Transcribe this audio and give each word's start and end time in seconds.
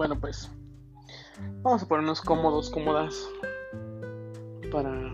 bueno, 0.00 0.18
pues 0.18 0.50
vamos 1.62 1.82
a 1.82 1.86
ponernos 1.86 2.22
cómodos, 2.22 2.70
cómodas 2.70 3.28
para, 4.72 5.12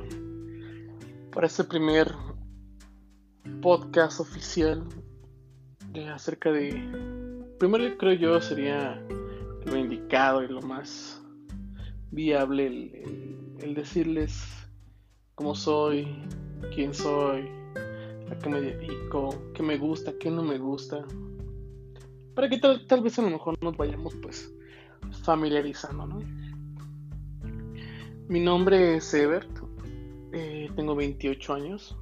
para 1.32 1.48
este 1.48 1.64
primer 1.64 2.14
podcast 3.60 4.20
oficial 4.20 4.84
acerca 6.14 6.52
de. 6.52 6.70
Primero, 7.58 7.98
creo 7.98 8.12
yo, 8.12 8.40
sería 8.40 9.04
lo 9.64 9.76
indicado 9.76 10.44
y 10.44 10.46
lo 10.46 10.62
más 10.62 11.20
viable 12.12 12.68
el, 12.68 13.56
el 13.58 13.74
decirles 13.74 14.40
cómo 15.34 15.56
soy, 15.56 16.06
quién 16.76 16.94
soy, 16.94 17.48
a 18.30 18.38
qué 18.38 18.48
me 18.48 18.60
dedico, 18.60 19.34
qué 19.52 19.64
me 19.64 19.78
gusta, 19.78 20.12
qué 20.20 20.30
no 20.30 20.44
me 20.44 20.58
gusta. 20.58 21.04
Para 22.36 22.48
que 22.48 22.58
tal, 22.58 23.02
vez 23.02 23.18
a 23.18 23.22
lo 23.22 23.30
mejor 23.30 23.60
nos 23.60 23.76
vayamos 23.76 24.14
pues 24.22 24.55
familiarizando, 25.26 26.06
¿no? 26.06 26.20
Mi 28.28 28.40
nombre 28.40 28.96
es 28.96 29.12
Ebert, 29.12 29.50
eh, 30.32 30.70
tengo 30.76 30.94
28 30.94 31.54
años, 31.54 31.96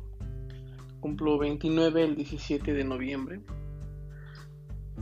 cumplo 1.00 1.38
29 1.38 2.05
el 2.05 2.16
17 2.16 2.74
de 2.74 2.84
noviembre. 2.84 3.41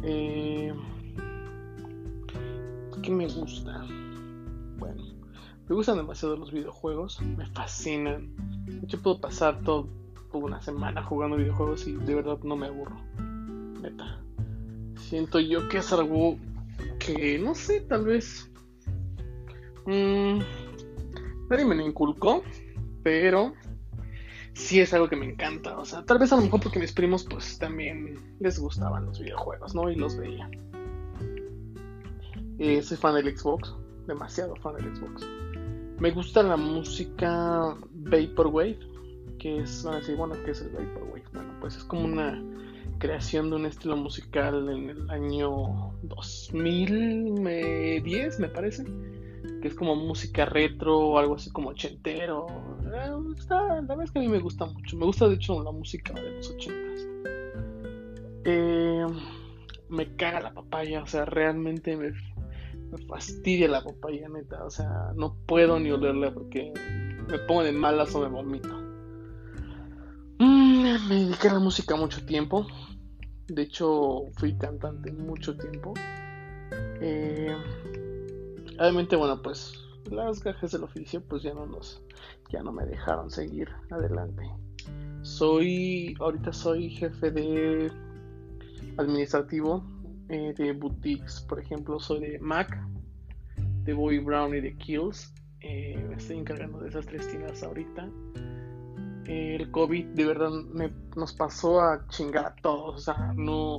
Eh, 0.05 0.73
¿Qué 3.03 3.11
me 3.11 3.27
gusta? 3.27 3.85
Bueno, 4.79 5.03
me 5.69 5.75
gustan 5.75 5.97
demasiado 5.97 6.37
los 6.37 6.53
videojuegos, 6.53 7.21
me 7.23 7.47
fascinan. 7.47 8.33
Yo 8.87 9.03
puedo 9.03 9.21
pasar 9.21 9.61
todo 9.63 9.89
una 10.33 10.63
semana 10.63 11.03
jugando 11.03 11.37
videojuegos 11.37 11.89
y 11.89 11.95
de 11.95 12.15
verdad 12.15 12.39
no 12.45 12.55
me 12.55 12.69
aburro. 12.69 12.97
Neta. 13.81 14.21
Siento 14.95 15.41
yo 15.41 15.69
que 15.69 15.79
es 15.79 15.93
algo 15.93 16.39
que, 17.05 17.39
no 17.39 17.55
sé, 17.55 17.81
tal 17.83 18.05
vez... 18.05 18.51
Mmm, 19.87 20.39
nadie 21.51 21.65
me 21.65 21.75
lo 21.75 21.87
inculcó, 21.87 22.43
pero 23.03 23.53
sí 24.55 24.81
es 24.81 24.95
algo 24.95 25.09
que 25.09 25.17
me 25.17 25.27
encanta. 25.27 25.79
O 25.79 25.85
sea, 25.85 26.05
tal 26.05 26.19
vez 26.19 26.33
a 26.33 26.37
lo 26.37 26.43
mejor 26.43 26.61
porque 26.61 26.79
mis 26.79 26.93
primos 26.93 27.25
pues 27.25 27.59
también 27.59 28.37
les 28.39 28.59
gustaban 28.59 29.07
los 29.07 29.19
videojuegos, 29.19 29.75
¿no? 29.75 29.91
Y 29.91 29.97
los 29.97 30.17
veía. 30.17 30.49
Eh, 32.59 32.81
soy 32.83 32.97
fan 32.97 33.17
del 33.17 33.37
Xbox, 33.37 33.75
demasiado 34.07 34.55
fan 34.57 34.77
del 34.77 34.95
Xbox. 34.95 35.27
Me 35.99 36.11
gusta 36.13 36.43
la 36.43 36.57
música 36.57 37.77
Vaporwave 37.91 38.79
que 39.43 39.59
es, 39.59 39.85
bueno, 40.17 40.37
¿qué 40.45 40.53
es 40.53 40.61
el 40.61 40.69
Vaporwave? 40.69 41.25
Bueno, 41.33 41.53
pues 41.61 41.77
es 41.77 41.83
como 41.83 42.05
una 42.05 42.41
creación 43.03 43.51
de 43.51 43.57
un 43.57 43.67
estilo 43.67 43.97
musical 43.97 44.69
en 44.69 44.91
el 44.91 45.11
año 45.11 45.93
2010, 46.03 48.39
me 48.39 48.47
parece, 48.47 48.85
que 49.61 49.67
es 49.67 49.75
como 49.75 49.97
música 49.97 50.45
retro 50.45 51.01
o 51.01 51.19
algo 51.19 51.35
así 51.35 51.51
como 51.51 51.71
ochentero. 51.71 52.47
Eh, 52.85 53.11
la 53.51 53.81
verdad 53.81 54.05
es 54.05 54.13
que 54.13 54.21
a 54.21 54.23
mí 54.23 54.29
me 54.29 54.39
gusta 54.39 54.67
mucho, 54.67 54.97
me 54.97 55.05
gusta 55.05 55.29
de 55.29 55.35
hecho 55.35 55.61
la 55.65 55.73
música 55.73 56.13
de 56.13 56.31
los 56.31 56.49
ochentas. 56.49 57.09
Eh, 58.45 59.05
me 59.89 60.15
caga 60.15 60.41
la 60.41 60.55
papaya, 60.55 61.03
o 61.03 61.07
sea, 61.07 61.25
realmente 61.25 61.97
me, 61.97 62.13
me 62.13 62.99
fastidia 63.09 63.67
la 63.67 63.83
papaya, 63.83 64.29
neta, 64.29 64.65
o 64.65 64.71
sea, 64.71 65.11
no 65.17 65.35
puedo 65.47 65.81
ni 65.81 65.91
olerla 65.91 66.33
porque 66.33 66.73
me 67.29 67.39
pongo 67.49 67.65
de 67.65 67.73
malas 67.73 68.15
o 68.15 68.21
me 68.21 68.29
vomito. 68.29 68.81
Mm, 70.39 71.09
me 71.09 71.17
dediqué 71.17 71.49
a 71.49 71.55
la 71.55 71.59
música 71.59 71.97
mucho 71.97 72.25
tiempo. 72.25 72.65
De 73.49 73.63
hecho, 73.63 74.27
fui 74.37 74.55
cantante 74.57 75.13
mucho 75.13 75.57
tiempo. 75.57 75.95
Eh, 77.01 77.55
obviamente, 78.79 79.17
bueno, 79.17 79.43
pues 79.43 79.75
las 80.11 80.43
gajes 80.43 80.73
del 80.73 80.85
oficio, 80.85 81.23
pues 81.23 81.43
ya 81.43 81.55
no 81.55 81.67
nos, 81.67 82.03
ya 82.51 82.63
no 82.63 82.73
me 82.73 82.85
dejaron 82.87 83.31
seguir 83.31 83.69
adelante. 83.91 84.43
Soy, 85.23 86.15
ahorita 86.21 86.53
soy 86.53 86.91
jefe 86.91 87.31
de 87.31 87.93
administrativo 88.97 89.85
eh, 90.29 90.55
de 90.57 90.73
boutiques, 90.73 91.45
por 91.49 91.61
ejemplo, 91.61 91.99
soy 92.01 92.21
de 92.21 92.39
Mac, 92.39 92.77
de 93.85 93.93
Boy 93.93 94.19
Brown 94.19 94.55
y 94.55 94.61
de 94.61 94.77
Kills. 94.77 95.33
Eh, 95.61 95.97
me 96.09 96.17
estoy 96.17 96.39
encargando 96.39 96.81
de 96.81 96.89
esas 96.89 97.07
tres 97.07 97.29
tiendas 97.29 97.63
ahorita 97.63 98.09
el 99.27 99.71
COVID 99.71 100.07
de 100.07 100.25
verdad 100.25 100.51
nos 101.17 101.33
pasó 101.33 101.81
a 101.81 102.07
chingar 102.09 102.47
a 102.47 102.55
todos, 102.57 102.97
o 102.97 102.99
sea, 102.99 103.33
no, 103.35 103.79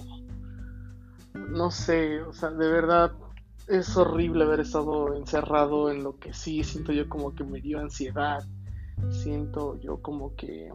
no 1.34 1.72
sé, 1.72 2.22
o 2.22 2.34
sea, 2.34 2.50
de 2.52 2.68
verdad 2.68 3.12
es 3.68 3.96
horrible 3.98 4.44
haber 4.44 4.62
estado 4.62 5.16
encerrado 5.16 5.92
en 5.92 6.04
lo 6.04 6.18
que 6.18 6.34
sí, 6.34 6.64
siento 6.64 6.92
yo 6.92 7.10
como 7.10 7.36
que 7.36 7.44
me 7.44 7.62
dio 7.62 7.80
ansiedad, 7.80 8.44
siento 9.10 9.80
yo 9.80 10.02
como 10.02 10.36
que 10.36 10.72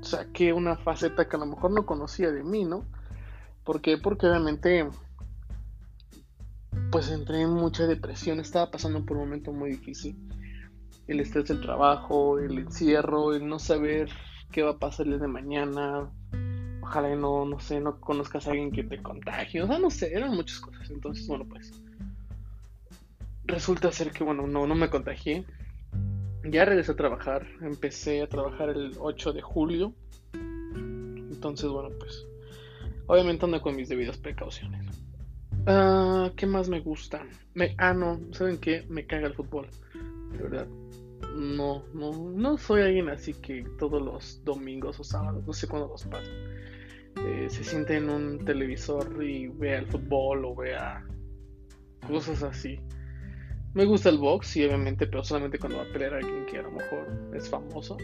saqué 0.00 0.52
una 0.52 0.76
faceta 0.76 1.28
que 1.28 1.36
a 1.36 1.40
lo 1.40 1.46
mejor 1.46 1.70
no 1.70 1.86
conocía 1.86 2.30
de 2.30 2.44
mí, 2.44 2.64
¿no? 2.64 2.84
¿Por 3.64 3.80
qué? 3.80 3.98
Porque 3.98 4.26
obviamente 4.26 4.88
pues 6.90 7.10
entré 7.10 7.42
en 7.42 7.50
mucha 7.50 7.86
depresión, 7.86 8.38
estaba 8.38 8.70
pasando 8.70 9.04
por 9.04 9.16
un 9.16 9.24
momento 9.24 9.52
muy 9.52 9.70
difícil 9.70 10.16
el 11.06 11.20
estrés 11.20 11.48
del 11.48 11.60
trabajo, 11.60 12.38
el 12.38 12.58
encierro, 12.58 13.34
el 13.34 13.46
no 13.46 13.58
saber 13.58 14.08
qué 14.50 14.62
va 14.62 14.72
a 14.72 14.78
pasar 14.78 15.06
el 15.06 15.20
de 15.20 15.28
mañana. 15.28 16.10
Ojalá 16.82 17.14
no, 17.14 17.44
no 17.44 17.60
sé, 17.60 17.80
no 17.80 18.00
conozcas 18.00 18.46
a 18.46 18.50
alguien 18.50 18.72
que 18.72 18.84
te 18.84 19.02
contagie. 19.02 19.62
O 19.62 19.66
sea, 19.66 19.78
no 19.78 19.90
sé, 19.90 20.12
eran 20.12 20.34
muchas 20.34 20.60
cosas. 20.60 20.88
Entonces, 20.90 21.26
bueno, 21.26 21.44
pues. 21.48 21.72
Resulta 23.44 23.92
ser 23.92 24.10
que, 24.12 24.24
bueno, 24.24 24.46
no, 24.46 24.66
no 24.66 24.74
me 24.74 24.90
contagié. 24.90 25.44
Ya 26.44 26.64
regresé 26.64 26.92
a 26.92 26.96
trabajar. 26.96 27.46
Empecé 27.60 28.22
a 28.22 28.28
trabajar 28.28 28.70
el 28.70 28.92
8 28.98 29.32
de 29.32 29.42
julio. 29.42 29.92
Entonces, 30.34 31.68
bueno, 31.68 31.90
pues. 31.98 32.26
Obviamente 33.08 33.44
ando 33.44 33.60
con 33.62 33.76
mis 33.76 33.88
debidas 33.88 34.16
precauciones. 34.16 34.84
Uh, 35.66 36.30
¿Qué 36.36 36.46
más 36.46 36.68
me 36.68 36.80
gusta? 36.80 37.24
Me, 37.54 37.74
ah, 37.78 37.92
no, 37.92 38.20
¿saben 38.32 38.58
qué? 38.58 38.84
Me 38.88 39.06
caga 39.06 39.28
el 39.28 39.34
fútbol. 39.34 39.68
De 40.32 40.38
verdad 40.38 40.66
no, 41.36 41.84
no, 41.94 42.12
no 42.12 42.58
soy 42.58 42.82
alguien 42.82 43.08
así 43.08 43.34
que 43.34 43.64
todos 43.78 44.02
los 44.02 44.42
domingos 44.44 44.98
o 45.00 45.04
sábados, 45.04 45.46
no 45.46 45.52
sé 45.52 45.68
cuándo 45.68 45.88
los 45.88 46.04
pasan, 46.04 46.34
eh, 47.24 47.46
se 47.48 47.64
siente 47.64 47.96
en 47.96 48.10
un 48.10 48.44
televisor 48.44 49.22
y 49.22 49.48
vea 49.48 49.78
el 49.78 49.86
fútbol 49.86 50.44
o 50.44 50.54
vea 50.54 51.04
cosas 52.06 52.42
así. 52.42 52.78
Me 53.74 53.84
gusta 53.84 54.08
el 54.08 54.18
box, 54.18 54.46
sí, 54.46 54.64
obviamente, 54.64 55.06
pero 55.06 55.22
solamente 55.22 55.58
cuando 55.58 55.78
va 55.78 55.84
a 55.84 55.92
pelear 55.92 56.14
a 56.14 56.16
alguien 56.16 56.46
que 56.46 56.58
a 56.58 56.62
lo 56.62 56.70
mejor 56.70 57.06
es 57.34 57.48
famoso. 57.48 57.98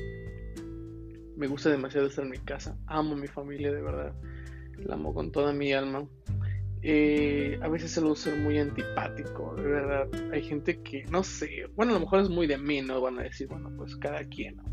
Me 1.36 1.46
gusta 1.46 1.70
demasiado 1.70 2.08
estar 2.08 2.24
en 2.24 2.30
mi 2.30 2.38
casa. 2.38 2.76
Amo 2.86 3.14
a 3.14 3.16
mi 3.16 3.26
familia, 3.26 3.72
de 3.72 3.80
verdad. 3.80 4.14
La 4.76 4.94
amo 4.94 5.14
con 5.14 5.32
toda 5.32 5.52
mi 5.52 5.72
alma. 5.72 6.06
Eh, 6.84 7.60
a 7.62 7.68
veces 7.68 7.92
suelo 7.92 8.16
ser 8.16 8.36
muy 8.36 8.58
antipático, 8.58 9.54
de 9.54 9.62
verdad. 9.62 10.08
Hay 10.32 10.42
gente 10.42 10.82
que, 10.82 11.04
no 11.04 11.22
sé, 11.22 11.66
bueno, 11.76 11.92
a 11.92 11.94
lo 11.94 12.00
mejor 12.00 12.20
es 12.20 12.28
muy 12.28 12.48
de 12.48 12.58
mí, 12.58 12.82
¿no? 12.82 13.00
Van 13.00 13.20
a 13.20 13.22
decir, 13.22 13.46
bueno, 13.46 13.70
pues 13.76 13.96
cada 13.96 14.24
quien, 14.24 14.56
¿no? 14.56 14.64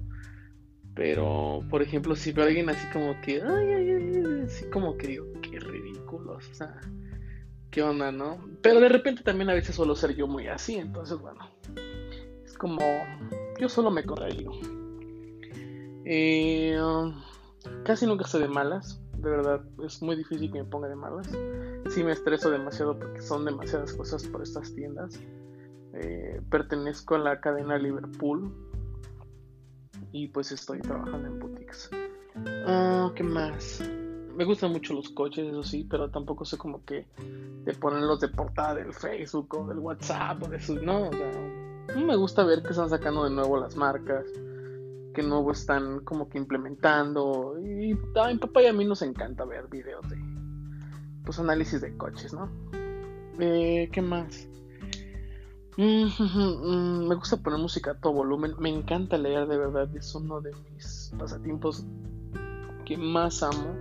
Pero, 0.95 1.63
por 1.69 1.83
ejemplo, 1.83 2.15
si 2.15 2.31
veo 2.31 2.45
a 2.45 2.47
alguien 2.47 2.69
así 2.69 2.85
como 2.91 3.19
que, 3.21 3.41
ay, 3.41 3.67
ay, 3.73 3.89
ay, 3.91 4.41
así 4.43 4.65
como 4.71 4.97
que 4.97 5.07
digo, 5.07 5.25
qué 5.41 5.59
ridículos, 5.59 6.49
o 6.49 6.53
sea, 6.53 6.81
qué 7.69 7.83
onda, 7.83 8.11
¿no? 8.11 8.43
Pero 8.61 8.79
de 8.79 8.89
repente 8.89 9.23
también 9.23 9.49
a 9.51 9.53
veces 9.53 9.75
suelo 9.75 9.95
ser 9.95 10.15
yo 10.15 10.27
muy 10.27 10.47
así, 10.47 10.75
entonces, 10.75 11.19
bueno, 11.19 11.47
es 12.43 12.57
como, 12.57 12.81
yo 13.59 13.69
solo 13.69 13.91
me 13.91 14.03
corrijo. 14.03 14.51
Eh, 16.05 16.75
casi 17.85 18.07
nunca 18.07 18.25
estoy 18.25 18.41
de 18.41 18.47
malas, 18.47 18.99
de 19.15 19.29
verdad, 19.29 19.61
es 19.85 20.01
muy 20.01 20.15
difícil 20.15 20.51
que 20.51 20.63
me 20.63 20.69
ponga 20.69 20.89
de 20.89 20.95
malas 20.95 21.29
sí 21.89 22.03
me 22.03 22.11
estreso 22.11 22.49
demasiado 22.49 22.97
porque 22.97 23.21
son 23.21 23.45
demasiadas 23.45 23.93
cosas 23.93 24.25
por 24.27 24.41
estas 24.41 24.73
tiendas. 24.73 25.19
Eh, 25.93 26.41
pertenezco 26.49 27.15
a 27.15 27.19
la 27.19 27.39
cadena 27.39 27.77
Liverpool 27.77 28.53
y 30.11 30.27
pues 30.27 30.51
estoy 30.51 30.79
trabajando 30.81 31.27
en 31.27 31.39
boutiques. 31.39 31.89
Ah, 32.65 33.11
¿Qué 33.15 33.23
más? 33.23 33.83
Me 34.35 34.45
gustan 34.45 34.71
mucho 34.71 34.93
los 34.93 35.09
coches, 35.09 35.47
eso 35.47 35.63
sí, 35.63 35.85
pero 35.89 36.09
tampoco 36.09 36.45
sé 36.45 36.57
como 36.57 36.85
que 36.85 37.07
de 37.65 37.73
ponerlos 37.73 38.19
de 38.21 38.29
portada 38.29 38.75
del 38.75 38.93
Facebook 38.93 39.53
o 39.55 39.67
del 39.67 39.79
WhatsApp 39.79 40.43
o 40.43 40.47
de 40.47 40.57
eso. 40.57 40.75
No, 40.75 41.09
o 41.09 41.11
sea, 41.11 41.95
me 41.95 42.15
gusta 42.15 42.43
ver 42.43 42.61
que 42.61 42.69
están 42.69 42.89
sacando 42.89 43.25
de 43.25 43.31
nuevo 43.31 43.59
las 43.59 43.75
marcas, 43.75 44.25
que 45.13 45.23
nuevo 45.23 45.51
están 45.51 46.05
como 46.05 46.29
que 46.29 46.37
implementando. 46.37 47.59
Y 47.59 47.91
a 48.15 48.27
mi 48.27 48.37
papá 48.37 48.61
y 48.61 48.67
a 48.67 48.73
mí 48.73 48.85
nos 48.85 49.01
encanta 49.01 49.43
ver 49.43 49.67
videos 49.67 50.07
de 50.09 50.15
pues 51.23 51.39
análisis 51.39 51.81
de 51.81 51.95
coches, 51.97 52.33
¿no? 52.33 52.49
Eh, 53.39 53.89
¿Qué 53.91 54.01
más? 54.01 54.47
Mm, 55.79 57.07
me 57.07 57.15
gusta 57.15 57.37
poner 57.37 57.57
música 57.57 57.91
a 57.91 57.93
todo 57.93 58.11
volumen. 58.11 58.53
Me 58.59 58.67
encanta 58.67 59.17
leer, 59.17 59.47
de 59.47 59.57
verdad. 59.57 59.95
Es 59.95 60.13
uno 60.13 60.41
de 60.41 60.51
mis 60.73 61.13
pasatiempos 61.17 61.85
que 62.85 62.97
más 62.97 63.43
amo. 63.43 63.75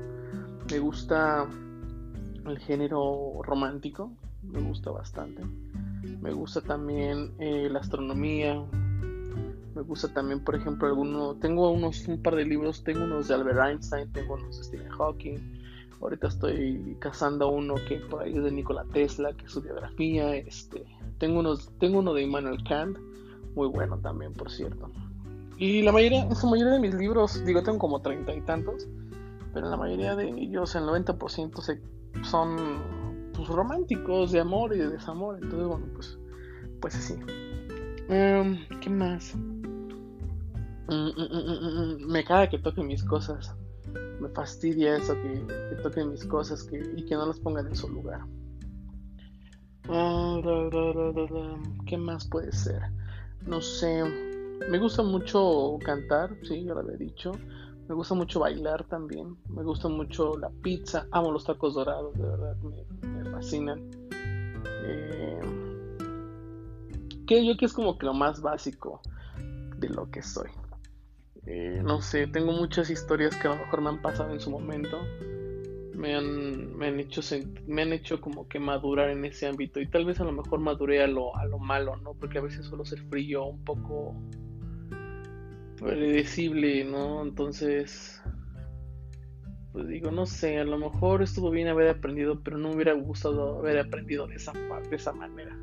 Me 0.71 0.79
gusta 0.79 1.45
el 2.47 2.59
género 2.61 3.41
romántico. 3.43 4.13
me 4.43 4.61
gusta 4.61 4.93
bastante. 4.93 5.43
Me 6.21 6.33
gusta 6.33 6.61
también 6.61 7.33
eh, 7.41 7.69
la 7.69 7.81
astronomía. 7.81 8.65
Me 9.75 9.83
gusta 9.83 10.07
también, 10.07 10.45
por 10.45 10.55
ejemplo, 10.55 10.87
alguno. 10.87 11.35
Tengo 11.35 11.73
unos 11.73 12.07
un 12.07 12.23
par 12.23 12.37
de 12.37 12.45
libros. 12.45 12.85
Tengo 12.85 13.03
unos 13.03 13.27
de 13.27 13.35
Albert 13.35 13.59
Einstein, 13.59 14.13
tengo 14.13 14.35
unos 14.35 14.59
de 14.59 14.65
Stephen 14.65 14.91
Hawking. 14.91 15.58
Ahorita 16.01 16.29
estoy 16.29 16.97
cazando 17.01 17.49
uno 17.49 17.75
que 17.89 17.97
por 17.97 18.23
ahí 18.23 18.37
es 18.37 18.45
de 18.45 18.53
Nikola 18.53 18.85
Tesla, 18.93 19.33
que 19.33 19.47
es 19.47 19.53
su 19.53 19.63
biografía. 19.63 20.37
Este, 20.37 20.85
tengo 21.19 21.41
unos, 21.41 21.71
tengo 21.79 21.99
uno 21.99 22.15
de 22.15 22.23
Immanuel 22.23 22.63
Kant, 22.65 22.97
muy 23.55 23.69
bueno 23.69 23.99
también, 23.99 24.33
por 24.33 24.51
cierto. 24.51 24.91
Y 25.57 25.83
la 25.83 25.91
mayoría, 25.91 26.23
en 26.23 26.37
su 26.37 26.49
mayoría 26.49 26.75
de 26.75 26.81
mis 26.81 26.95
libros, 26.95 27.45
digo, 27.45 27.63
tengo 27.65 27.79
como 27.79 28.01
treinta 28.01 28.33
y 28.33 28.41
tantos, 28.43 28.87
pero 29.53 29.69
la 29.69 29.77
mayoría 29.77 30.15
de 30.15 30.29
ellos, 30.29 30.77
el 30.77 30.85
90% 30.85 31.61
se, 31.61 31.83
son 32.23 32.57
pues, 33.35 33.49
románticos, 33.49 34.31
de 34.31 34.39
amor 34.39 34.75
y 34.75 34.79
de 34.79 34.89
desamor. 34.89 35.37
Entonces, 35.43 35.67
bueno, 35.67 35.87
pues, 35.95 36.17
pues 36.81 36.95
así. 36.95 37.15
Em, 38.09 38.57
¿Qué 38.81 38.89
más? 38.89 39.35
Mm, 40.89 40.95
mm, 40.95 42.05
mm, 42.05 42.07
me 42.07 42.25
caga 42.25 42.49
que 42.49 42.59
toquen 42.59 42.87
mis 42.87 43.03
cosas. 43.03 43.55
Me 44.21 44.29
fastidia 44.31 44.97
eso, 44.97 45.15
que, 45.15 45.47
que 45.47 45.83
toquen 45.83 46.11
mis 46.11 46.25
cosas 46.25 46.65
que, 46.65 46.79
y 46.97 47.05
que 47.05 47.15
no 47.15 47.27
las 47.27 47.39
pongan 47.41 47.67
en 47.69 47.77
su 47.77 47.89
lugar. 47.89 48.21
Ah, 49.89 50.41
¿Qué 51.87 51.97
más 51.97 52.29
puede 52.29 52.53
ser? 52.53 52.83
No 53.47 53.61
sé. 53.61 54.05
Me 54.69 54.79
gusta 54.79 55.03
mucho 55.03 55.79
cantar, 55.83 56.37
sí, 56.43 56.65
ya 56.65 56.75
lo 56.75 56.81
había 56.81 56.97
dicho. 56.97 57.33
Me 57.89 57.95
gusta 57.95 58.15
mucho 58.15 58.41
bailar 58.41 58.85
también. 58.85 59.39
Me 59.49 59.63
gusta 59.63 59.89
mucho 59.89 60.37
la 60.37 60.51
pizza. 60.63 61.07
Amo 61.11 61.33
los 61.33 61.45
tacos 61.45 61.75
dorados, 61.75 62.15
de 62.15 62.23
verdad, 62.23 62.57
me, 62.57 63.31
fascinan. 63.31 63.91
Eh, 64.85 65.41
que 67.27 67.47
yo 67.47 67.57
que 67.57 67.65
es 67.65 67.73
como 67.73 67.97
que 67.97 68.05
lo 68.05 68.13
más 68.13 68.43
básico 68.43 69.01
de 69.79 69.89
lo 69.89 70.11
que 70.11 70.23
soy. 70.23 70.51
Eh, 71.47 71.81
no 71.83 72.03
sé, 72.03 72.27
tengo 72.27 72.53
muchas 72.53 72.91
historias 72.91 73.37
que 73.37 73.49
a 73.49 73.53
lo 73.53 73.57
mejor 73.59 73.81
me 73.81 73.89
han 73.91 74.03
pasado 74.03 74.33
en 74.33 74.41
su 74.41 74.51
momento. 74.51 74.99
Me 75.95 76.15
han, 76.15 76.77
me 76.77 76.89
han 76.89 77.01
hecho 77.01 77.21
me 77.67 77.83
han 77.83 77.93
hecho 77.93 78.21
como 78.21 78.47
que 78.49 78.61
madurar 78.61 79.11
en 79.11 79.25
ese 79.25 79.49
ámbito 79.49 79.81
y 79.81 79.89
tal 79.89 80.05
vez 80.05 80.21
a 80.21 80.25
lo 80.25 80.33
mejor 80.33 80.61
maduré 80.61 81.03
a 81.03 81.09
lo, 81.09 81.37
a 81.37 81.45
lo 81.47 81.59
malo, 81.59 81.97
¿no? 81.97 82.15
Porque 82.15 82.39
a 82.39 82.43
veces 82.43 82.67
suelo 82.67 82.85
ser 82.85 83.01
frío, 83.09 83.47
un 83.47 83.65
poco 83.65 84.15
predecible, 85.79 86.85
¿no? 86.85 87.23
Entonces, 87.23 88.23
pues 89.73 89.89
digo, 89.89 90.11
no 90.11 90.27
sé, 90.27 90.59
a 90.59 90.65
lo 90.65 90.79
mejor 90.79 91.23
estuvo 91.23 91.51
bien 91.51 91.69
haber 91.69 91.89
aprendido, 91.89 92.41
pero 92.43 92.59
no 92.59 92.71
hubiera 92.71 92.93
gustado 92.95 93.59
haber 93.59 93.79
aprendido 93.79 94.27
de 94.27 94.37
esa, 94.37 94.53
de 94.53 94.97
esa 94.97 95.13
manera. 95.13 95.57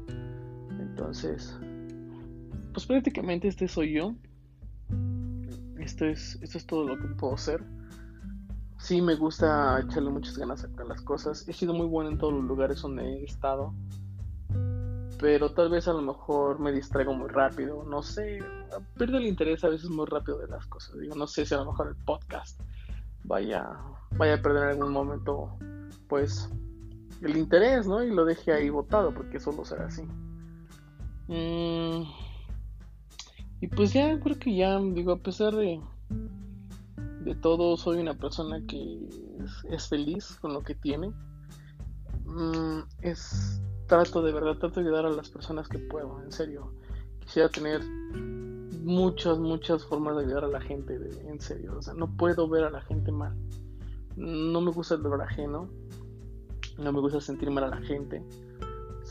Entonces, 0.79 1.57
pues 2.73 2.85
prácticamente 2.85 3.47
este 3.47 3.67
soy 3.67 3.93
yo. 3.93 4.15
Esto 5.85 6.05
es, 6.05 6.37
esto 6.41 6.57
es 6.57 6.65
todo 6.65 6.85
lo 6.85 6.97
que 6.99 7.07
puedo 7.15 7.35
hacer. 7.35 7.63
Sí, 8.77 9.01
me 9.01 9.15
gusta 9.15 9.79
echarle 9.79 10.09
muchas 10.09 10.37
ganas 10.37 10.65
a 10.65 10.83
las 10.83 11.01
cosas. 11.01 11.47
He 11.47 11.53
sido 11.53 11.73
muy 11.73 11.87
bueno 11.87 12.09
en 12.09 12.17
todos 12.17 12.33
los 12.33 12.43
lugares 12.43 12.81
donde 12.81 13.03
he 13.03 13.23
estado 13.23 13.73
pero 15.19 15.51
tal 15.51 15.69
vez 15.69 15.87
a 15.87 15.93
lo 15.93 16.01
mejor 16.01 16.59
me 16.59 16.71
distraigo 16.71 17.13
muy 17.13 17.29
rápido, 17.29 17.83
no 17.83 18.01
sé, 18.03 18.39
pierdo 18.97 19.17
el 19.17 19.25
interés 19.25 19.63
a 19.63 19.69
veces 19.69 19.89
muy 19.89 20.05
rápido 20.05 20.39
de 20.39 20.47
las 20.47 20.65
cosas. 20.67 20.97
Digo, 20.99 21.15
no 21.15 21.27
sé 21.27 21.45
si 21.45 21.53
a 21.53 21.57
lo 21.57 21.71
mejor 21.71 21.87
el 21.87 21.95
podcast 21.95 22.59
vaya, 23.23 23.65
vaya 24.11 24.35
a 24.35 24.41
perder 24.41 24.63
en 24.63 24.69
algún 24.71 24.91
momento, 24.91 25.57
pues, 26.07 26.49
el 27.21 27.37
interés, 27.37 27.87
¿no? 27.87 28.03
Y 28.03 28.13
lo 28.13 28.25
deje 28.25 28.51
ahí 28.51 28.69
botado, 28.69 29.13
porque 29.13 29.39
solo 29.39 29.63
será 29.63 29.85
así. 29.85 30.03
Mm, 31.27 32.03
y 33.61 33.67
pues 33.67 33.93
ya, 33.93 34.19
creo 34.19 34.37
que 34.37 34.55
ya, 34.55 34.79
digo, 34.79 35.13
a 35.13 35.19
pesar 35.19 35.55
de, 35.55 35.81
de 37.21 37.35
todo, 37.35 37.77
soy 37.77 37.99
una 37.99 38.13
persona 38.13 38.61
que 38.67 39.09
es, 39.69 39.87
feliz 39.87 40.37
con 40.41 40.53
lo 40.53 40.61
que 40.61 40.75
tiene. 40.75 41.11
Mm, 42.25 42.79
es 43.01 43.61
trato 43.87 44.21
de 44.21 44.33
verdad, 44.33 44.57
trato 44.57 44.79
de 44.79 44.87
ayudar 44.87 45.05
a 45.05 45.11
las 45.11 45.29
personas 45.29 45.67
que 45.67 45.79
puedo, 45.79 46.21
en 46.21 46.31
serio. 46.31 46.73
Quisiera 47.19 47.49
tener 47.49 47.81
muchas, 48.83 49.39
muchas 49.39 49.83
formas 49.85 50.17
de 50.17 50.25
ayudar 50.25 50.45
a 50.45 50.49
la 50.49 50.61
gente, 50.61 50.95
en 51.27 51.39
serio. 51.39 51.75
O 51.77 51.81
sea, 51.81 51.93
no 51.93 52.15
puedo 52.15 52.47
ver 52.49 52.65
a 52.65 52.69
la 52.69 52.81
gente 52.81 53.11
mal. 53.11 53.35
No 54.15 54.61
me 54.61 54.71
gusta 54.71 54.95
el 54.95 55.03
dolor 55.03 55.21
ajeno. 55.21 55.69
No 56.77 56.91
me 56.91 56.99
gusta 56.99 57.21
sentir 57.21 57.49
mal 57.51 57.63
a 57.63 57.69
la 57.69 57.81
gente. 57.81 58.23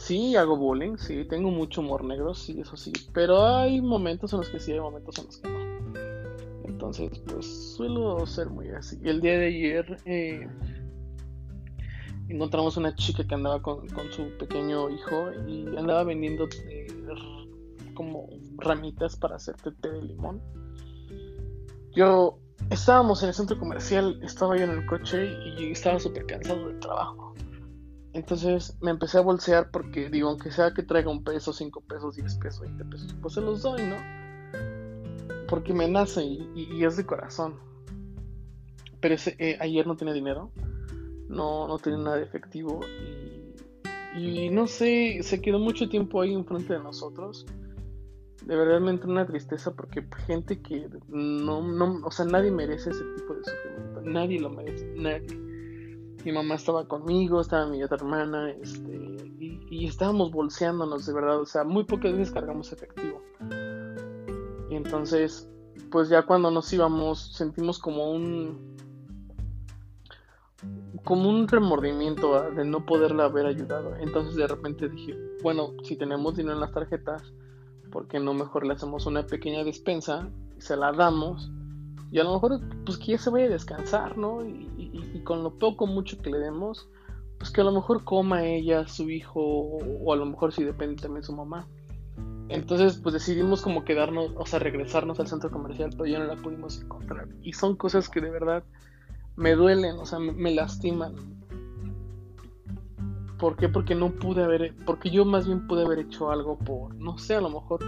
Sí, 0.05 0.37
hago 0.37 0.55
bullying, 0.59 0.99
sí, 0.99 1.25
tengo 1.25 1.51
mucho 1.51 1.81
humor 1.81 2.05
negro, 2.05 2.35
sí, 2.35 2.61
eso 2.61 2.77
sí. 2.77 2.93
Pero 3.15 3.43
hay 3.43 3.81
momentos 3.81 4.35
en 4.35 4.41
los 4.41 4.51
que 4.51 4.61
sí, 4.61 4.73
hay 4.73 4.81
momentos 4.81 5.19
en 5.19 5.25
los 5.25 5.39
que 5.39 5.49
no. 5.49 5.59
Entonces, 6.65 7.19
pues 7.21 7.75
suelo 7.75 8.27
ser 8.27 8.51
muy 8.51 8.69
así. 8.69 9.01
El 9.03 9.23
día 9.23 9.39
de 9.39 9.47
ayer 9.47 9.97
eh, 10.05 10.47
encontramos 12.29 12.77
una 12.77 12.95
chica 12.95 13.27
que 13.27 13.35
andaba 13.35 13.62
con, 13.62 13.89
su 14.11 14.29
pequeño 14.39 14.91
hijo 14.91 15.33
y 15.49 15.75
andaba 15.75 16.05
vendiendo 16.05 16.49
eh, 16.69 16.87
como 17.95 18.29
ramitas 18.59 19.17
para 19.17 19.37
hacerte 19.37 19.73
té 19.73 19.91
de 19.91 20.03
limón. 20.03 20.43
Yo 21.93 22.41
estábamos 22.69 23.23
en 23.23 23.31
el 23.31 23.35
centro 23.35 23.59
comercial, 23.59 24.21
estaba 24.23 24.55
yo 24.59 24.65
en 24.65 24.71
el 24.73 24.85
coche 24.85 25.33
y 25.59 25.73
estaba 25.73 25.99
súper 25.99 26.27
cansado 26.27 26.69
del 26.69 26.79
trabajo. 26.79 27.35
Entonces 28.15 28.77
me 28.81 28.91
empecé 28.91 29.19
a 29.19 29.23
bolsear 29.23 29.71
porque 29.71 30.09
digo, 30.09 30.31
aunque 30.31 30.51
sea 30.51 30.73
que 30.73 30.83
traiga 30.83 31.11
un 31.11 31.23
peso, 31.23 31.53
cinco 31.53 31.83
pesos, 31.83 32.17
diez 32.17 32.37
pesos, 32.37 32.63
veinte 32.63 32.85
pesos, 32.85 33.15
pues 33.21 33.35
se 33.35 33.41
los 33.41 33.63
doy, 33.63 33.83
¿no? 33.83 33.97
Porque 35.49 35.75
me 35.75 35.89
nace 35.89 36.25
y, 36.25 36.85
es 36.85 36.97
de 36.97 37.05
corazón. 37.05 37.55
Pero 39.01 39.17
eh, 39.39 39.59
ayer 39.61 39.87
no 39.87 39.97
tenía 39.97 40.15
dinero 40.15 40.51
no, 41.29 41.67
no 41.69 41.79
tenía 41.79 41.99
nada 41.99 42.21
efectivo 42.21 42.81
y, 44.17 44.49
no 44.51 44.67
sé, 44.69 45.19
se 45.23 45.41
quedó 45.41 45.59
mucho 45.59 45.89
tiempo 45.89 46.21
ahí 46.21 46.33
enfrente 46.33 46.75
de 46.75 46.79
nosotros. 46.79 47.47
De 48.45 48.55
verdad 48.55 48.81
me 48.81 48.91
entró 48.91 49.11
una 49.11 49.27
tristeza 49.27 49.75
porque 49.75 50.07
gente 50.27 50.61
que 50.61 50.89
no, 51.09 51.63
no, 51.63 52.01
o 52.05 52.11
sea, 52.11 52.25
nadie 52.25 52.53
merece 52.53 52.91
ese 52.91 53.05
tipo 53.17 53.35
de 53.35 53.45
sufrimiento, 53.45 54.01
nadie 54.03 54.41
lo 54.41 54.51
merece, 54.51 54.87
nadie. 54.97 55.44
Mi 56.25 56.33
mamá 56.33 56.55
estaba 56.55 56.89
conmigo, 56.89 57.41
estaba 57.41 57.67
mi 57.67 57.83
otra 57.83 57.99
hermana, 57.99 58.51
este, 58.51 58.93
y, 59.39 59.61
y 59.71 59.87
estábamos 59.87 60.31
bolseándonos 60.33 61.05
de 61.05 61.13
verdad, 61.13 61.41
o 61.41 61.47
sea, 61.47 61.65
muy 61.65 61.85
pocas 61.85 62.13
veces 62.13 62.33
cargamos 62.33 62.73
efectivo. 62.73 63.23
Y 64.71 64.75
entonces, 64.75 65.49
pues 65.91 66.09
ya 66.09 66.23
cuando 66.23 66.51
nos 66.51 66.73
íbamos, 66.73 67.35
sentimos 67.35 67.79
como 67.79 68.11
un, 68.11 68.75
como 71.05 71.29
un 71.29 71.47
remordimiento 71.47 72.51
de 72.51 72.65
no 72.65 72.85
poderla 72.87 73.25
haber 73.25 73.47
ayudado. 73.47 73.95
Entonces 73.97 74.35
de 74.35 74.47
repente 74.47 74.89
dije, 74.89 75.17
bueno, 75.43 75.71
si 75.83 75.97
tenemos 75.97 76.37
dinero 76.37 76.55
en 76.55 76.61
las 76.61 76.73
tarjetas, 76.73 77.23
¿por 77.93 78.09
qué 78.09 78.19
no 78.19 78.35
mejor 78.35 78.67
le 78.67 78.73
hacemos 78.73 79.07
una 79.07 79.27
pequeña 79.27 79.63
despensa? 79.63 80.29
Se 80.59 80.77
la 80.77 80.93
damos 80.93 81.51
y 82.15 82.21
a 82.21 82.23
lo 82.23 82.35
mejor 82.35 82.61
pues 82.87 82.97
que 82.97 83.06
ya 83.06 83.19
se 83.19 83.29
vaya 83.29 83.47
a 83.47 83.49
descansar, 83.49 84.17
¿no? 84.17 84.47
Y, 84.47 85.21
con 85.25 85.43
lo 85.43 85.59
poco, 85.59 85.89
mucho 85.89 86.17
que 86.23 86.31
le 86.31 86.39
demos, 86.39 86.89
pues 87.39 87.51
que 87.51 87.61
a 87.61 87.65
lo 87.65 87.73
mejor 87.73 88.05
coma 88.05 88.44
ella, 88.44 88.87
su 88.87 89.11
hijo, 89.11 89.41
o, 89.41 90.13
a 90.13 90.17
lo 90.17 90.25
mejor 90.25 90.53
si 90.53 90.63
depende 90.63 91.03
también 91.03 91.25
su 91.25 91.33
mamá. 91.33 91.67
Entonces, 92.49 93.01
pues 93.03 93.15
decidimos 93.15 93.63
como 93.63 93.85
quedarnos, 93.85 94.31
o 94.37 94.47
sea, 94.47 94.61
regresarnos 94.61 95.19
al 95.19 95.27
centro 95.27 95.51
comercial, 95.51 95.91
pero 95.91 96.06
ya 96.06 96.21
no 96.21 96.27
la 96.27 96.37
pudimos 96.37 96.81
encontrar. 96.81 97.27
Y 97.43 97.55
son 97.55 97.75
cosas 97.75 98.09
que 98.09 98.21
de 98.21 98.31
verdad 98.31 98.63
me 99.35 99.56
duelen, 99.56 99.97
o 99.97 100.06
sea, 100.06 100.21
me, 100.21 100.55
lastiman. 100.55 101.17
¿Por 103.41 103.56
qué? 103.56 103.69
Porque 103.69 103.97
no 103.97 104.13
pude 104.13 104.44
haber, 104.44 104.73
porque 104.87 105.11
yo 105.11 105.25
más 105.25 105.49
bien 105.49 105.67
pude 105.67 105.85
haber 105.85 105.99
hecho 105.99 106.31
algo 106.31 106.59
por, 106.59 106.94
no 106.94 107.19
sé, 107.19 107.35
a 107.35 107.41
lo 107.41 107.51
mejor 107.51 107.81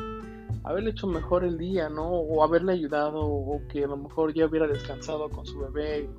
haberle 0.67 0.91
hecho 0.91 1.07
mejor 1.07 1.45
el 1.45 1.57
día, 1.57 1.89
¿no? 1.89 2.09
O 2.09 2.45
haberle 2.45 2.73
ayudado, 2.73 3.21
o 3.25 3.63
que 3.69 3.85
a 3.85 3.87
lo 3.87 3.97
mejor 3.97 4.35
ya 4.35 4.47
hubiera 4.47 4.67
descansado 4.67 5.31
con 5.31 5.47
su 5.47 5.59
bebé 5.61 6.11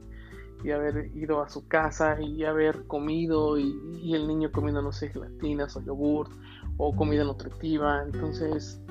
y, 0.63 0.71
haber 0.71 1.15
ido 1.15 1.41
a 1.43 1.49
su 1.49 1.67
casa 1.67 2.19
y 2.19 2.43
haber 2.43 2.87
comido 2.87 3.59
y, 3.59 4.13
el 4.13 4.27
niño 4.27 4.51
comiendo, 4.51 4.81
no 4.81 4.91
sé, 4.91 5.09
gelatinas 5.09 5.75
o 5.77 5.81
yogur 5.81 6.29
o 6.77 6.95
comida 6.95 7.23
nutritiva. 7.23 8.03
Entonces, 8.03 8.81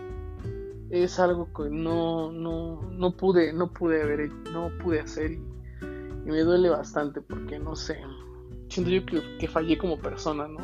es 0.90 1.18
algo 1.18 1.52
que 1.52 1.68
no, 1.68 2.30
no, 2.30 2.82
no 2.92 3.16
pude, 3.16 3.52
no 3.52 3.72
pude 3.72 4.02
haber, 4.02 4.30
no 4.52 4.70
pude 4.82 5.00
hacer 5.00 5.32
y 5.32 5.56
y 6.26 6.30
me 6.30 6.40
duele 6.40 6.68
bastante 6.68 7.20
porque 7.20 7.60
no 7.60 7.76
sé, 7.76 7.98
siento 8.68 8.90
yo 8.90 9.06
que, 9.38 9.46
fallé 9.46 9.78
como 9.78 9.96
persona, 9.96 10.48
¿no? 10.48 10.58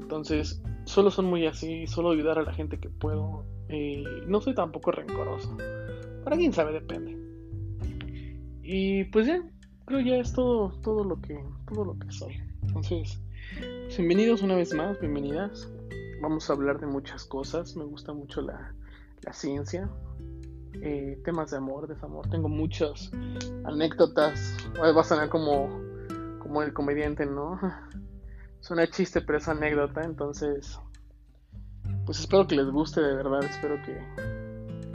Entonces, 0.00 0.62
solo 0.84 1.10
son 1.10 1.26
muy 1.26 1.46
así, 1.46 1.86
solo 1.86 2.12
ayudar 2.12 2.38
a 2.38 2.42
la 2.42 2.54
gente 2.54 2.80
que 2.80 2.88
puedo. 2.88 3.44
Y 3.68 4.04
no 4.26 4.40
soy 4.40 4.54
tampoco 4.54 4.92
rencoroso. 4.92 5.56
Para 6.24 6.36
quién 6.36 6.52
sabe, 6.52 6.72
depende. 6.72 7.16
Y 8.62 9.04
pues 9.04 9.26
ya, 9.26 9.42
creo 9.84 10.00
ya 10.00 10.16
es 10.16 10.32
todo, 10.32 10.72
todo 10.82 11.04
lo 11.04 11.20
que, 11.20 11.42
todo 11.66 11.84
lo 11.84 11.98
que 11.98 12.10
soy. 12.10 12.36
Entonces, 12.62 13.20
Pues 13.84 13.96
bienvenidos 13.96 14.42
una 14.42 14.56
vez 14.56 14.74
más, 14.74 15.00
bienvenidas. 15.00 15.70
Vamos 16.20 16.48
a 16.48 16.52
hablar 16.52 16.78
de 16.80 16.86
muchas 16.86 17.24
cosas. 17.24 17.76
Me 17.76 17.84
gusta 17.84 18.12
mucho 18.12 18.42
la, 18.42 18.74
la 19.22 19.32
ciencia, 19.32 19.88
eh, 20.82 21.20
temas 21.24 21.50
de 21.50 21.56
amor, 21.56 21.88
desamor. 21.88 22.28
Tengo 22.28 22.48
muchas 22.48 23.10
anécdotas. 23.64 24.56
Va 24.78 25.00
a 25.00 25.04
sonar 25.04 25.28
como, 25.28 25.68
como 26.40 26.62
el 26.62 26.72
comediante, 26.72 27.24
¿no? 27.24 27.58
Suena 28.60 28.86
chiste, 28.88 29.20
pero 29.22 29.38
es 29.38 29.48
anécdota. 29.48 30.04
Entonces, 30.04 30.78
pues 32.08 32.20
espero 32.20 32.46
que 32.46 32.56
les 32.56 32.70
guste 32.70 33.02
de 33.02 33.14
verdad. 33.14 33.44
Espero 33.44 33.76
que, 33.82 34.02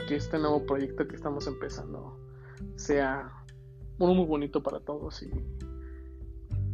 que 0.08 0.16
este 0.16 0.36
nuevo 0.36 0.66
proyecto 0.66 1.06
que 1.06 1.14
estamos 1.14 1.46
empezando 1.46 2.18
sea 2.74 3.30
uno 4.00 4.14
muy 4.14 4.26
bonito 4.26 4.64
para 4.64 4.80
todos 4.80 5.22
y, 5.22 5.30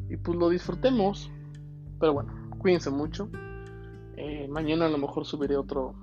y 0.08 0.16
pues 0.16 0.38
lo 0.38 0.48
disfrutemos. 0.48 1.30
Pero 1.98 2.14
bueno, 2.14 2.32
cuídense 2.58 2.88
mucho. 2.88 3.28
Eh, 4.16 4.48
mañana 4.48 4.86
a 4.86 4.88
lo 4.88 4.96
mejor 4.96 5.26
subiré 5.26 5.58
otro 5.58 5.94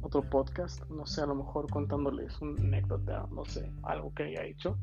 otro 0.00 0.28
podcast, 0.28 0.82
no 0.90 1.06
sé, 1.06 1.20
a 1.20 1.26
lo 1.26 1.36
mejor 1.36 1.70
contándoles 1.70 2.40
una 2.40 2.60
anécdota, 2.60 3.28
no 3.30 3.44
sé, 3.44 3.70
algo 3.84 4.12
que 4.12 4.24
haya 4.24 4.44
hecho. 4.44 4.76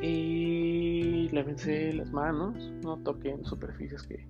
Y 0.00 1.28
lévense 1.28 1.92
las 1.92 2.10
manos, 2.10 2.56
no 2.82 2.96
toquen 3.02 3.44
superficies 3.44 4.02
que 4.04 4.26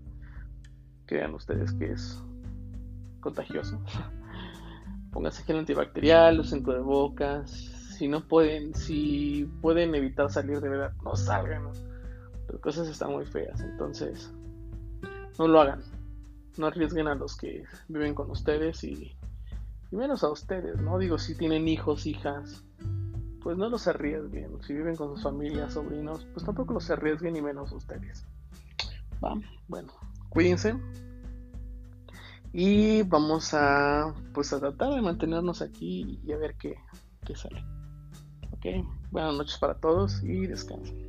crean 1.07 1.33
ustedes 1.35 1.73
que 1.75 1.93
es 1.93 2.25
contagioso. 3.21 3.81
Pónganse 5.13 5.43
gel 5.45 5.59
antibacterial, 5.59 6.41
usen 6.41 6.63
cubrebocas. 6.63 7.51
Si 7.51 8.07
no 8.07 8.27
pueden, 8.27 8.75
si 8.75 9.51
pueden 9.61 9.95
evitar 9.95 10.31
salir 10.31 10.61
de 10.61 10.69
verdad, 10.69 10.93
no 11.03 11.17
salgan. 11.17 11.65
Las 12.49 12.61
cosas 12.61 12.89
están 12.89 13.13
muy 13.13 13.27
feas, 13.27 13.61
entonces 13.61 14.33
no 15.39 15.49
lo 15.49 15.61
hagan. 15.61 15.83
No 16.57 16.67
arriesguen 16.67 17.09
a 17.09 17.15
los 17.15 17.37
que 17.37 17.65
viven 17.89 18.15
con 18.15 18.31
ustedes 18.31 18.85
y 18.85 19.17
y 19.91 19.97
menos 19.97 20.23
a 20.23 20.31
ustedes, 20.31 20.81
¿no? 20.81 20.99
Digo, 20.99 21.19
si 21.19 21.35
tienen 21.35 21.67
hijos, 21.67 22.07
hijas, 22.07 22.63
pues 23.43 23.57
no 23.57 23.69
los 23.69 23.89
arriesguen. 23.89 24.63
Si 24.63 24.75
viven 24.75 24.97
con 24.97 25.15
sus 25.15 25.23
familias, 25.23 25.75
sobrinos, 25.75 26.27
pues 26.35 26.45
tampoco 26.45 26.75
los 26.75 26.91
arriesguen 26.91 27.37
y 27.37 27.43
menos 27.43 27.73
ustedes. 27.73 28.27
Va, 29.25 29.35
bueno, 29.67 29.93
cuídense. 30.29 30.77
Y 32.53 33.03
vamos 33.03 33.53
a, 33.53 34.15
pues 34.33 34.53
a 34.53 34.61
tratar 34.61 34.95
de 34.95 35.03
mantenernos 35.03 35.63
aquí 35.63 36.21
y 36.25 36.33
a 36.33 36.39
ver 36.39 36.57
qué, 36.57 36.77
qué 37.27 37.35
sale. 37.35 37.65
Ok, 38.53 38.67
buenas 39.11 39.35
noches 39.35 39.59
para 39.59 39.75
todos 39.75 40.23
y 40.23 40.47
descansen. 40.47 41.08